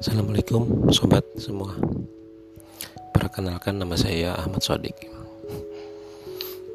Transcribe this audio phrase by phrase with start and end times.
[0.00, 1.76] Assalamualaikum sobat semua.
[3.12, 4.96] Perkenalkan nama saya Ahmad Sodik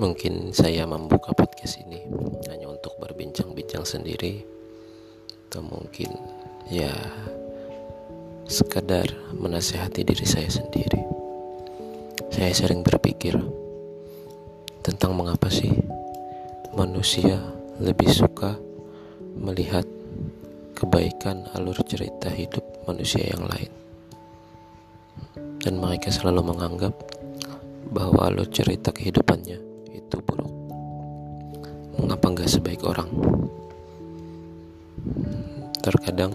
[0.00, 2.00] Mungkin saya membuka podcast ini
[2.48, 4.40] Hanya untuk berbincang-bincang sendiri.
[5.52, 6.16] Atau mungkin
[6.72, 6.88] ya
[8.48, 11.04] Sekadar menasehati diri saya sendiri.
[12.32, 13.36] Saya sering berpikir
[14.80, 15.76] Tentang mengapa sih
[16.72, 17.36] Manusia
[17.84, 18.56] lebih suka
[19.36, 19.84] melihat
[20.72, 23.70] kebaikan alur cerita hidup manusia yang lain.
[25.62, 26.94] Dan mereka selalu menganggap
[27.94, 29.58] bahwa alur cerita kehidupannya
[29.94, 30.50] itu buruk.
[32.02, 33.10] Mengapa nggak sebaik orang?
[35.80, 36.34] Terkadang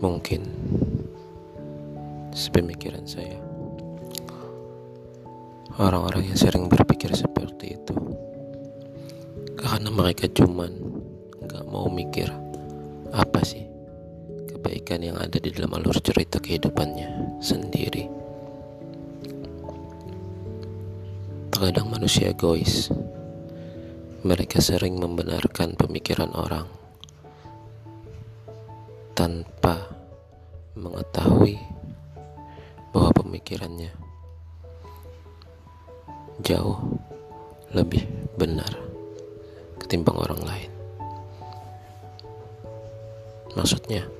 [0.00, 0.46] mungkin
[2.32, 3.36] sepemikiran saya
[5.76, 7.92] orang-orang yang sering berpikir seperti itu
[9.60, 10.72] karena mereka cuman
[11.44, 12.32] nggak mau mikir
[13.12, 13.68] apa sih
[14.70, 18.06] kebaikan yang ada di dalam alur cerita kehidupannya sendiri.
[21.50, 22.86] Terkadang manusia egois.
[24.22, 26.70] Mereka sering membenarkan pemikiran orang
[29.18, 29.90] tanpa
[30.78, 31.58] mengetahui
[32.94, 33.90] bahwa pemikirannya
[36.46, 36.78] jauh
[37.74, 38.06] lebih
[38.38, 38.70] benar
[39.82, 40.70] ketimbang orang lain.
[43.58, 44.19] Maksudnya,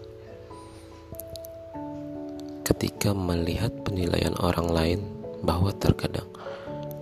[2.80, 5.00] ketika melihat penilaian orang lain
[5.44, 6.24] bahwa terkadang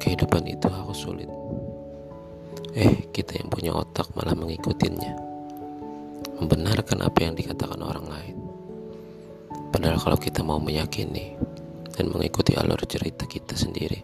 [0.03, 1.31] kehidupan itu harus sulit.
[2.75, 5.15] Eh, kita yang punya otak malah mengikutinya.
[6.43, 8.37] Membenarkan apa yang dikatakan orang lain.
[9.71, 11.39] Padahal kalau kita mau meyakini
[11.95, 14.03] dan mengikuti alur cerita kita sendiri,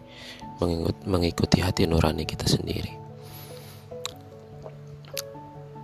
[1.03, 2.95] mengikuti hati nurani kita sendiri,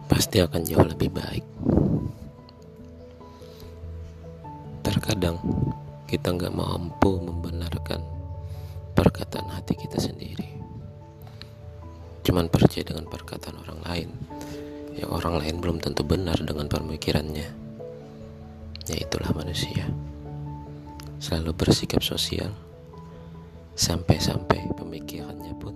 [0.07, 1.43] pasti akan jauh lebih baik.
[4.87, 5.37] Terkadang
[6.11, 8.03] kita nggak mampu membenarkan
[8.91, 10.59] perkataan hati kita sendiri.
[12.19, 14.09] Cuman percaya dengan perkataan orang lain.
[14.91, 17.47] Ya orang lain belum tentu benar dengan pemikirannya.
[18.91, 19.87] Ya itulah manusia.
[21.23, 22.51] Selalu bersikap sosial.
[23.79, 25.71] Sampai-sampai pemikirannya pun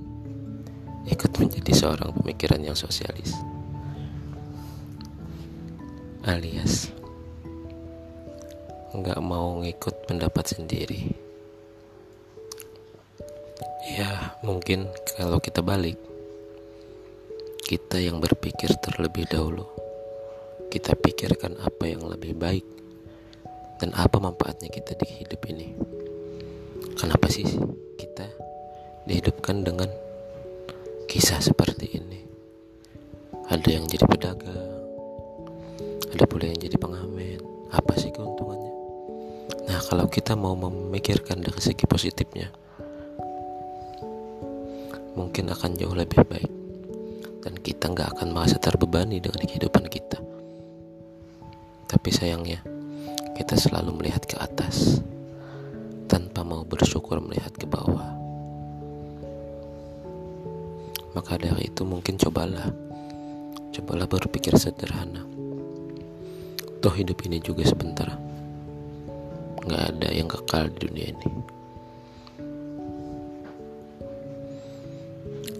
[1.07, 3.31] ikut menjadi seorang pemikiran yang sosialis.
[6.27, 6.94] Alias
[9.01, 11.11] nggak mau ngikut pendapat sendiri.
[13.85, 15.99] Ya mungkin kalau kita balik
[17.65, 19.65] kita yang berpikir terlebih dahulu.
[20.69, 22.65] Kita pikirkan apa yang lebih baik
[23.79, 25.75] dan apa manfaatnya kita di hidup ini.
[26.95, 27.47] Kenapa sih
[27.99, 28.27] kita
[29.07, 29.87] dihidupkan dengan
[31.07, 32.21] kisah seperti ini?
[33.45, 34.75] Ada yang jadi pedagang
[36.15, 37.43] ada pula yang jadi pengamen.
[37.75, 38.64] Apa sih keuntungannya
[39.65, 42.53] Nah, kalau kita mau memikirkan dari segi positifnya,
[45.17, 46.51] mungkin akan jauh lebih baik,
[47.41, 50.21] dan kita nggak akan merasa terbebani dengan kehidupan kita.
[51.89, 52.61] Tapi sayangnya,
[53.33, 55.01] kita selalu melihat ke atas
[56.05, 58.13] tanpa mau bersyukur melihat ke bawah.
[61.17, 62.69] Maka dari itu, mungkin cobalah,
[63.73, 65.25] cobalah berpikir sederhana.
[66.85, 68.24] Toh, hidup ini juga sebentar
[69.65, 71.29] nggak ada yang kekal di dunia ini.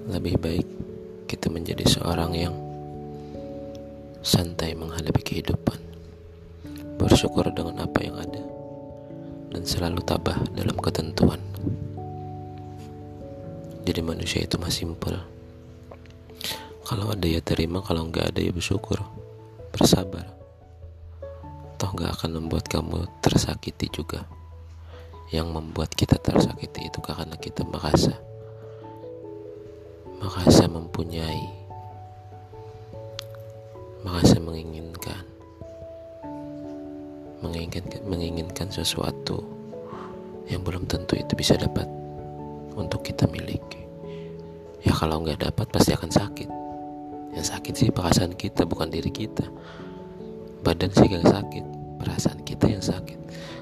[0.06, 0.68] Lebih baik
[1.26, 2.54] kita menjadi seorang yang
[4.22, 5.82] santai menghadapi kehidupan,
[7.02, 8.42] bersyukur dengan apa yang ada,
[9.50, 11.42] dan selalu tabah dalam ketentuan.
[13.86, 15.18] Jadi manusia itu masih simpel.
[16.86, 19.02] Kalau ada ya terima, kalau nggak ada ya bersyukur,
[19.74, 20.45] bersabar
[21.76, 24.24] toh gak akan membuat kamu tersakiti juga.
[25.30, 28.16] Yang membuat kita tersakiti itu karena kita merasa
[30.16, 31.44] merasa mempunyai
[34.02, 35.22] merasa menginginkan
[37.44, 39.44] menginginkan menginginkan sesuatu
[40.48, 41.86] yang belum tentu itu bisa dapat
[42.78, 43.82] untuk kita miliki.
[44.86, 46.50] Ya kalau nggak dapat pasti akan sakit.
[47.36, 49.44] Yang sakit sih perasaan kita bukan diri kita
[50.66, 51.66] badan sih gak sakit
[52.02, 53.20] perasaan kita yang sakit.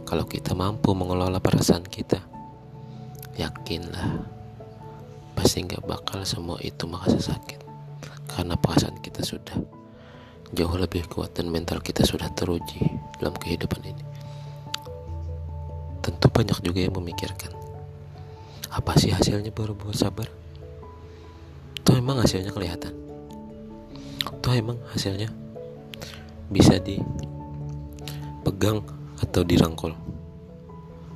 [0.07, 2.19] Kalau kita mampu mengelola perasaan kita,
[3.35, 4.23] yakinlah
[5.33, 7.59] pasti nggak bakal semua itu merasa sakit.
[8.31, 9.57] Karena perasaan kita sudah
[10.53, 12.83] jauh lebih kuat dan mental kita sudah teruji
[13.19, 14.03] dalam kehidupan ini.
[16.03, 17.51] Tentu banyak juga yang memikirkan,
[18.71, 20.27] apa sih hasilnya baru buat sabar?
[21.83, 22.91] Tuh emang hasilnya kelihatan.
[24.43, 25.42] Tuh emang hasilnya
[26.49, 26.99] bisa di
[28.43, 28.83] dipegang
[29.23, 29.95] atau dirangkul.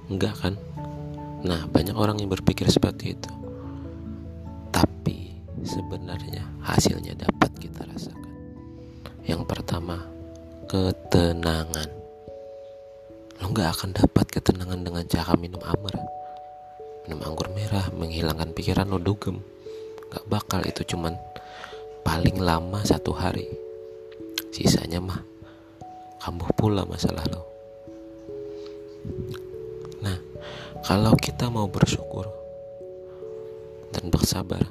[0.08, 0.56] Enggak kan?
[1.44, 3.32] Nah banyak orang yang berpikir seperti itu.
[4.72, 5.36] Tapi
[5.68, 8.32] sebenarnya hasilnya dapat kita rasakan.
[9.28, 10.08] Yang pertama
[10.72, 11.92] ketenangan.
[13.44, 16.00] Lo nggak akan dapat ketenangan dengan cara minum amer
[17.08, 19.44] minum anggur merah menghilangkan pikiran lo dugem.
[20.12, 21.16] Nggak bakal itu cuman
[22.08, 23.67] paling lama satu hari
[24.58, 25.22] sisanya mah
[26.18, 27.46] kambuh pula masalah lo
[30.02, 30.18] nah
[30.82, 32.26] kalau kita mau bersyukur
[33.94, 34.66] dan bersabar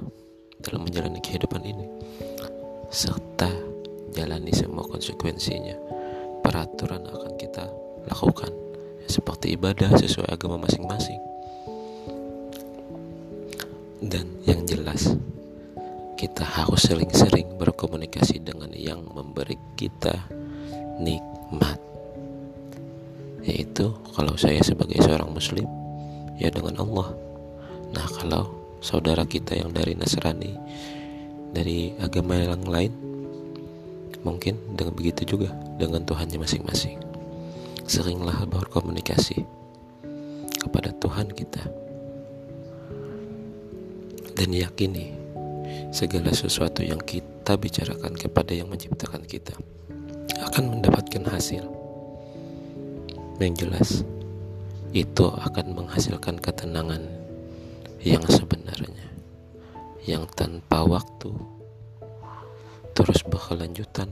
[0.59, 1.87] dalam menjalani kehidupan ini
[2.91, 3.49] serta
[4.11, 5.79] jalani semua konsekuensinya
[6.43, 7.71] peraturan akan kita
[8.11, 8.67] lakukan
[9.07, 11.19] seperti ibadah sesuai agama masing-masing.
[14.03, 15.17] Dan yang jelas
[16.17, 20.17] kita harus sering-sering berkomunikasi dengan yang memberi kita
[20.97, 21.77] nikmat.
[23.45, 25.69] Yaitu kalau saya sebagai seorang muslim
[26.41, 27.13] ya dengan Allah.
[27.93, 28.49] Nah kalau
[28.81, 30.57] saudara kita yang dari Nasrani
[31.53, 32.93] dari agama yang lain
[34.25, 36.97] mungkin dengan begitu juga dengan Tuhannya masing-masing.
[37.85, 39.45] Seringlah berkomunikasi
[40.65, 41.63] kepada Tuhan kita.
[44.37, 45.16] Dan yakini
[45.91, 49.55] segala sesuatu yang kita bicarakan kepada yang menciptakan kita
[50.53, 51.65] akan mendapatkan hasil.
[53.37, 53.91] Yang jelas,
[54.97, 57.05] itu akan menghasilkan ketenangan
[58.01, 59.09] yang sebenarnya,
[60.09, 61.33] yang tanpa waktu
[62.97, 64.09] terus berkelanjutan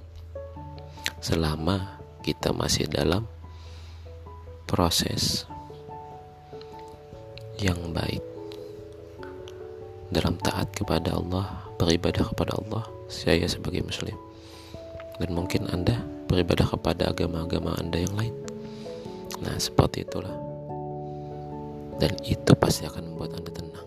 [1.25, 3.25] selama kita masih dalam
[4.69, 5.49] proses
[7.57, 8.34] yang baik
[10.13, 14.17] dalam taat kepada Allah beribadah kepada Allah saya sebagai muslim.
[15.21, 18.35] Dan mungkin anda beribadah kepada agama-agama anda yang lain.
[19.41, 20.35] Nah seperti itulah.
[22.03, 23.87] Dan itu pasti akan membuat anda tenang.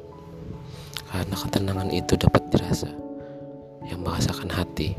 [1.11, 2.89] Karena ketenangan itu dapat dirasa.
[3.87, 4.95] Yang merasakan hati.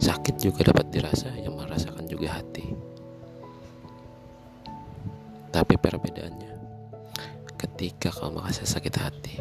[0.00, 2.72] Sakit juga dapat dirasa yang merasakan juga hati.
[5.52, 6.51] Tapi perbedaannya
[7.72, 9.40] ketika kau merasa sakit hati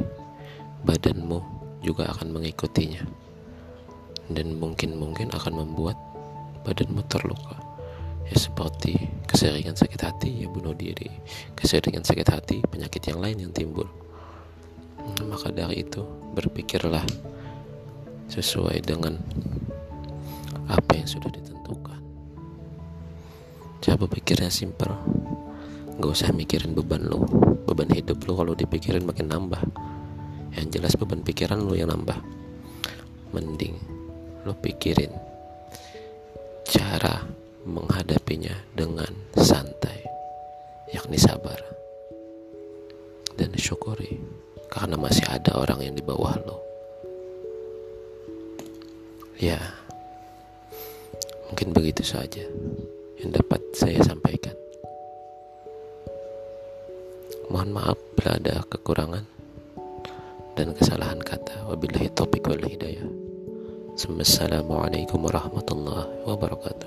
[0.88, 1.44] badanmu
[1.84, 3.04] juga akan mengikutinya.
[4.32, 6.00] Dan mungkin-mungkin akan membuat
[6.64, 7.60] badanmu terluka.
[8.32, 8.96] Ya seperti
[9.28, 11.12] keseringan sakit hati ya bunuh diri.
[11.52, 13.92] Keseringan sakit hati penyakit yang lain yang timbul.
[15.28, 16.00] Maka dari itu
[16.32, 17.04] berpikirlah
[18.32, 19.20] sesuai dengan
[20.72, 22.00] apa yang sudah ditentukan.
[23.84, 24.96] Coba pikirnya simpel
[26.02, 27.22] Gak usah mikirin beban lo
[27.70, 29.62] beban hidup lo kalau dipikirin makin nambah.
[30.58, 32.18] Yang jelas beban pikiran lo yang nambah.
[33.38, 33.78] Mending
[34.42, 35.14] lo pikirin
[36.66, 37.22] cara
[37.62, 40.02] menghadapinya dengan santai
[40.90, 41.62] yakni sabar
[43.38, 44.18] dan syukuri
[44.74, 46.58] karena masih ada orang yang di bawah lo
[49.38, 49.62] ya
[51.50, 52.44] mungkin begitu saja
[53.22, 54.58] yang dapat saya sampaikan
[57.52, 59.28] mohon maaf bila ada kekurangan
[60.56, 61.68] dan kesalahan kata.
[61.68, 63.04] Wabillahi taufiq wal hidayah.
[64.00, 66.81] Assalamualaikum warahmatullahi wabarakatuh.